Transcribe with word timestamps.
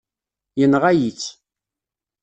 Yenɣa-yi-tt. 0.59 1.31